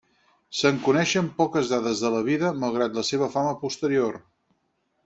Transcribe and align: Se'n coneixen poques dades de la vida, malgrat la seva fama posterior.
Se'n 0.59 0.79
coneixen 0.87 1.27
poques 1.41 1.69
dades 1.75 2.03
de 2.07 2.11
la 2.17 2.25
vida, 2.31 2.53
malgrat 2.65 2.99
la 3.01 3.05
seva 3.13 3.31
fama 3.37 3.57
posterior. 3.67 4.21